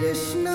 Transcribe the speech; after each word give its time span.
Krishna. 0.00 0.49